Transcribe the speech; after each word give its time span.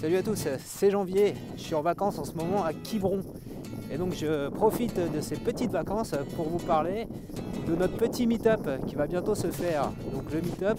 Salut 0.00 0.16
à 0.16 0.22
tous, 0.22 0.48
c'est 0.64 0.90
janvier, 0.90 1.34
je 1.58 1.60
suis 1.60 1.74
en 1.74 1.82
vacances 1.82 2.18
en 2.18 2.24
ce 2.24 2.32
moment 2.32 2.64
à 2.64 2.72
Quiberon. 2.72 3.20
Et 3.92 3.98
donc 3.98 4.14
je 4.14 4.48
profite 4.48 4.98
de 4.98 5.20
ces 5.20 5.36
petites 5.36 5.70
vacances 5.70 6.14
pour 6.36 6.48
vous 6.48 6.58
parler 6.58 7.06
de 7.68 7.76
notre 7.76 7.98
petit 7.98 8.26
meet-up 8.26 8.66
qui 8.86 8.94
va 8.94 9.06
bientôt 9.06 9.34
se 9.34 9.48
faire. 9.48 9.92
Donc 10.14 10.32
le 10.32 10.40
meet-up, 10.40 10.78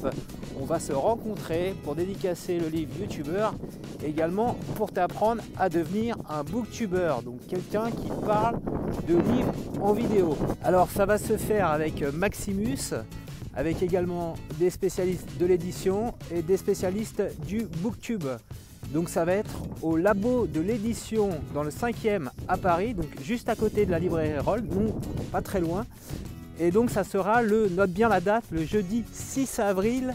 on 0.60 0.66
va 0.66 0.80
se 0.80 0.92
rencontrer 0.92 1.76
pour 1.84 1.94
dédicacer 1.94 2.58
le 2.58 2.68
livre 2.68 2.92
YouTuber, 3.00 3.50
également 4.04 4.56
pour 4.76 4.92
t'apprendre 4.92 5.44
à 5.60 5.70
devenir 5.70 6.18
un 6.28 6.44
booktuber, 6.44 7.14
donc 7.24 7.46
quelqu'un 7.48 7.92
qui 7.92 8.10
parle 8.26 8.60
de 9.08 9.18
livres 9.18 9.54
en 9.82 9.94
vidéo. 9.94 10.36
Alors 10.64 10.90
ça 10.90 11.06
va 11.06 11.20
se 11.20 11.38
faire 11.38 11.68
avec 11.68 12.02
Maximus, 12.12 12.96
avec 13.54 13.84
également 13.84 14.34
des 14.58 14.72
spécialistes 14.72 15.30
de 15.40 15.46
l'édition 15.46 16.16
et 16.32 16.42
des 16.42 16.58
spécialistes 16.58 17.22
du 17.46 17.68
booktube. 17.84 18.26
Donc 18.90 19.10
ça 19.10 19.24
va 19.26 19.34
être 19.34 19.62
au 19.82 19.96
labo 19.96 20.48
de 20.48 20.60
l'édition 20.60 21.30
dans 21.54 21.64
le 21.64 21.70
5e 21.70 22.30
à 22.48 22.58
Paris, 22.58 22.94
donc 22.94 23.08
juste 23.24 23.48
à 23.50 23.56
côté 23.56 23.86
de 23.86 23.92
la 23.92 24.00
librairie 24.00 24.38
Roll, 24.40 24.64
non 24.64 24.94
pas 25.32 25.42
très 25.42 25.62
loin. 25.62 25.86
Et 26.60 26.72
donc 26.72 26.90
ça 26.90 27.04
sera 27.04 27.42
le, 27.42 27.70
note 27.70 27.92
bien 27.92 28.10
la 28.10 28.20
date, 28.20 28.44
le 28.52 28.66
jeudi 28.66 29.04
6 29.14 29.60
avril 29.60 30.14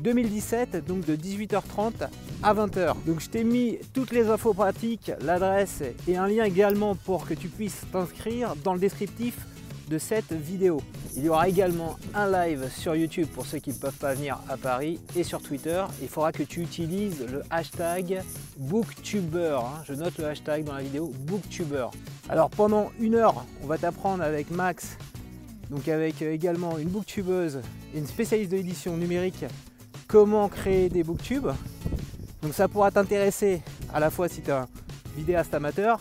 2017, 0.00 0.84
donc 0.86 1.04
de 1.06 1.16
18h30 1.16 2.08
à 2.42 2.54
20h. 2.54 2.94
Donc 3.06 3.20
je 3.20 3.28
t'ai 3.28 3.44
mis 3.44 3.78
toutes 3.92 4.12
les 4.12 4.28
infos 4.28 4.52
pratiques, 4.52 5.12
l'adresse 5.20 5.82
et 6.06 6.16
un 6.16 6.28
lien 6.28 6.44
également 6.44 6.94
pour 6.94 7.26
que 7.26 7.34
tu 7.34 7.48
puisses 7.48 7.82
t'inscrire 7.92 8.54
dans 8.62 8.74
le 8.74 8.80
descriptif 8.80 9.46
de 9.88 9.98
cette 9.98 10.32
vidéo. 10.32 10.80
Il 11.16 11.24
y 11.24 11.28
aura 11.28 11.48
également 11.48 11.96
un 12.14 12.30
live 12.30 12.70
sur 12.76 12.94
YouTube 12.94 13.28
pour 13.34 13.46
ceux 13.46 13.58
qui 13.58 13.70
ne 13.70 13.76
peuvent 13.76 13.96
pas 13.96 14.14
venir 14.14 14.38
à 14.48 14.56
Paris 14.56 14.98
et 15.14 15.24
sur 15.24 15.42
Twitter. 15.42 15.84
Il 16.00 16.08
faudra 16.08 16.32
que 16.32 16.42
tu 16.42 16.60
utilises 16.60 17.24
le 17.30 17.42
hashtag 17.50 18.22
Booktuber. 18.56 19.58
Hein. 19.62 19.82
Je 19.86 19.94
note 19.94 20.16
le 20.18 20.26
hashtag 20.26 20.64
dans 20.64 20.74
la 20.74 20.82
vidéo 20.82 21.12
Booktuber. 21.20 21.88
Alors 22.28 22.50
pendant 22.50 22.90
une 22.98 23.14
heure, 23.14 23.44
on 23.62 23.66
va 23.66 23.78
t'apprendre 23.78 24.22
avec 24.22 24.50
Max, 24.50 24.96
donc 25.70 25.88
avec 25.88 26.22
également 26.22 26.78
une 26.78 26.88
booktubeuse 26.88 27.60
et 27.94 27.98
une 27.98 28.06
spécialiste 28.06 28.50
de 28.50 28.56
l'édition 28.56 28.96
numérique, 28.96 29.44
comment 30.06 30.48
créer 30.48 30.88
des 30.88 31.02
booktubes. 31.02 31.50
Donc 32.42 32.54
ça 32.54 32.68
pourra 32.68 32.90
t'intéresser 32.90 33.62
à 33.92 34.00
la 34.00 34.10
fois 34.10 34.28
si 34.28 34.42
tu 34.42 34.48
es 34.48 34.52
un 34.52 34.68
vidéaste 35.16 35.54
amateur 35.54 36.00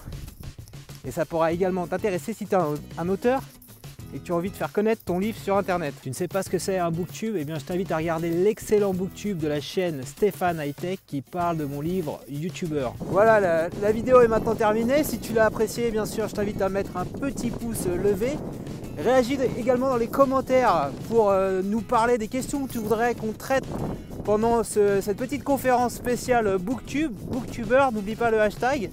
et 1.05 1.11
ça 1.11 1.25
pourra 1.25 1.51
également 1.51 1.87
t'intéresser 1.87 2.33
si 2.33 2.45
tu 2.45 2.55
es 2.55 2.57
un 2.97 3.09
auteur 3.09 3.41
et 4.13 4.19
que 4.19 4.23
tu 4.23 4.31
as 4.31 4.35
envie 4.35 4.49
de 4.49 4.55
faire 4.55 4.71
connaître 4.71 5.03
ton 5.03 5.19
livre 5.19 5.37
sur 5.37 5.57
internet. 5.57 5.93
Tu 6.01 6.09
ne 6.09 6.13
sais 6.13 6.27
pas 6.27 6.43
ce 6.43 6.49
que 6.49 6.59
c'est 6.59 6.77
un 6.77 6.91
booktube 6.91 7.35
Eh 7.37 7.45
bien 7.45 7.57
je 7.59 7.65
t'invite 7.65 7.91
à 7.91 7.97
regarder 7.97 8.29
l'excellent 8.29 8.93
booktube 8.93 9.37
de 9.37 9.47
la 9.47 9.61
chaîne 9.61 10.01
Stéphane 10.03 10.59
Hightech 10.59 10.99
qui 11.07 11.21
parle 11.21 11.57
de 11.57 11.65
mon 11.65 11.81
livre 11.81 12.19
YouTuber. 12.29 12.89
Voilà, 12.99 13.39
la, 13.39 13.91
vidéo 13.91 14.21
est 14.21 14.27
maintenant 14.27 14.55
terminée. 14.55 15.03
Si 15.03 15.19
tu 15.19 15.33
l'as 15.33 15.45
apprécié, 15.45 15.91
bien 15.91 16.05
sûr, 16.05 16.27
je 16.27 16.35
t'invite 16.35 16.61
à 16.61 16.69
mettre 16.69 16.97
un 16.97 17.05
petit 17.05 17.49
pouce 17.49 17.87
levé. 17.87 18.31
Réagis 18.97 19.37
également 19.57 19.89
dans 19.89 19.97
les 19.97 20.07
commentaires 20.07 20.91
pour 21.07 21.29
euh, 21.29 21.61
nous 21.63 21.81
parler 21.81 22.17
des 22.17 22.27
questions 22.27 22.67
que 22.67 22.73
tu 22.73 22.77
voudrais 22.77 23.15
qu'on 23.15 23.31
traite 23.31 23.63
pendant 24.25 24.63
cette 24.63 25.17
petite 25.17 25.43
conférence 25.43 25.93
spéciale 25.93 26.57
Booktube, 26.59 27.11
Booktuber, 27.11 27.85
n'oublie 27.91 28.15
pas 28.15 28.29
le 28.29 28.39
hashtag. 28.39 28.89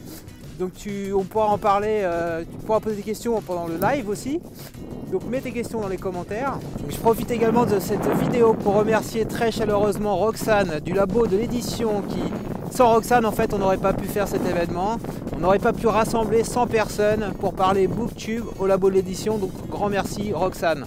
Donc 0.59 0.75
tu, 0.75 1.13
on 1.13 1.23
pourra 1.25 1.47
en 1.47 1.59
parler, 1.59 2.01
euh, 2.03 2.43
tu 2.43 2.67
pourras 2.67 2.81
poser 2.81 2.97
des 2.97 3.03
questions 3.03 3.41
pendant 3.43 3.67
le 3.67 3.77
live 3.77 4.09
aussi. 4.09 4.41
Donc 5.11 5.25
mets 5.29 5.41
tes 5.41 5.53
questions 5.53 5.81
dans 5.81 5.89
les 5.89 5.97
commentaires. 5.97 6.59
je 6.89 6.97
profite 6.97 7.31
également 7.31 7.65
de 7.65 7.79
cette 7.79 8.07
vidéo 8.21 8.53
pour 8.53 8.75
remercier 8.75 9.25
très 9.25 9.51
chaleureusement 9.51 10.17
Roxane 10.17 10.81
du 10.81 10.93
labo 10.93 11.27
de 11.27 11.37
l'édition 11.37 12.03
qui 12.03 12.23
sans 12.71 12.93
Roxane 12.93 13.25
en 13.25 13.33
fait 13.33 13.55
on 13.55 13.59
n'aurait 13.59 13.79
pas 13.79 13.95
pu 13.95 14.07
faire 14.07 14.29
cet 14.29 14.47
événement. 14.47 14.99
On 15.35 15.41
n'aurait 15.41 15.59
pas 15.59 15.73
pu 15.73 15.87
rassembler 15.87 16.45
100 16.45 16.67
personnes 16.67 17.33
pour 17.41 17.55
parler 17.55 17.87
booktube 17.87 18.45
au 18.59 18.67
labo 18.67 18.91
de 18.91 18.97
l'édition. 18.97 19.39
Donc 19.39 19.51
grand 19.71 19.89
merci 19.89 20.33
Roxane. 20.33 20.85